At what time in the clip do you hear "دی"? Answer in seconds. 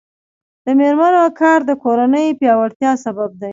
3.41-3.49